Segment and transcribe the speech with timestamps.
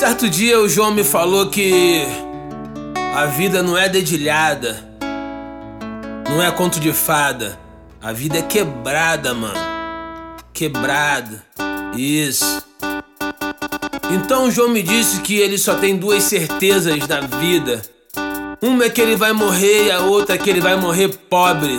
[0.00, 2.06] Certo dia o João me falou que
[3.14, 4.82] a vida não é dedilhada,
[6.26, 7.60] não é conto de fada,
[8.00, 9.60] a vida é quebrada, mano.
[10.54, 11.44] Quebrada,
[11.94, 12.64] isso.
[14.10, 17.82] Então o João me disse que ele só tem duas certezas na vida.
[18.62, 21.78] Uma é que ele vai morrer e a outra é que ele vai morrer pobre.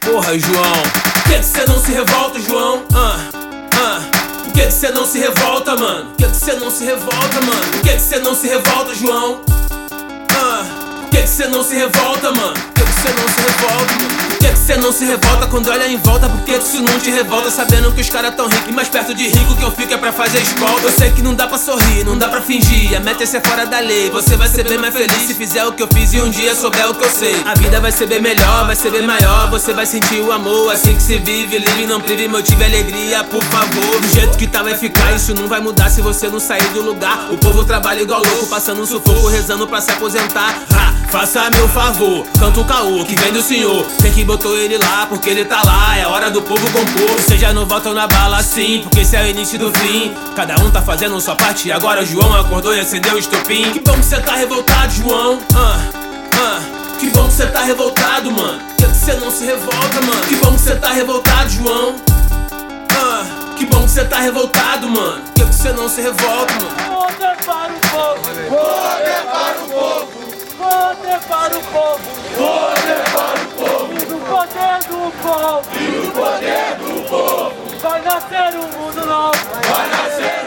[0.00, 0.82] Porra, João.
[1.12, 2.82] Por que você não se revolta, João?
[4.66, 6.06] Que você não se revolta, mano?
[6.06, 7.70] Por que você não se revolta, mano?
[7.70, 9.40] Por que você não se revolta, João?
[10.36, 10.64] Ah,
[11.02, 12.75] por que você não se revolta, mano?
[14.66, 16.28] Você não se revolta quando olha em volta?
[16.28, 18.68] Por que isso não te revolta sabendo que os caras tão ricos?
[18.68, 20.82] E mais perto de rico que eu fico é pra fazer escolta.
[20.82, 22.96] Eu sei que não dá pra sorrir, não dá pra fingir.
[22.96, 24.10] A meta é ser fora da lei.
[24.10, 26.52] Você vai ser bem mais feliz se fizer o que eu fiz e um dia
[26.56, 27.40] souber o que eu sei.
[27.44, 29.48] A vida vai ser bem melhor, vai ser bem maior.
[29.50, 31.58] Você vai sentir o amor assim que se vive.
[31.58, 34.00] Livre, não prive, motive alegria, por favor.
[34.00, 35.14] Do jeito que tá, vai ficar.
[35.14, 37.28] Isso não vai mudar se você não sair do lugar.
[37.30, 40.58] O povo trabalha igual louco, passando um sufoco, rezando pra se aposentar.
[41.08, 43.86] Faça meu favor, canta o caô que vem do senhor.
[44.02, 45.96] Tem que botou ele lá, porque ele tá lá.
[45.96, 47.16] É hora do povo compor.
[47.16, 50.14] Vocês já não voltam na bala assim, porque esse é o início do fim.
[50.34, 51.70] Cada um tá fazendo sua parte.
[51.70, 53.72] Agora João acordou e acendeu o estopim.
[53.72, 55.38] Que bom que cê tá revoltado, João.
[55.54, 55.80] Ah,
[56.34, 56.60] ah.
[56.98, 58.60] Que bom que cê tá revoltado, mano.
[58.76, 60.20] Que cê não se revolta, mano?
[60.28, 61.96] Que bom que cê tá revoltado, João.
[62.90, 63.24] Ah,
[63.56, 65.22] que bom que cê tá revoltado, mano.
[65.34, 66.95] Que cê não se revolta, mano?
[71.46, 72.00] para o povo.
[72.36, 73.92] Poder para o povo.
[73.92, 75.68] E do poder do povo.
[75.74, 77.54] E do poder do povo.
[77.80, 79.38] Vai nascer um mundo novo.
[79.68, 80.45] Vai nascer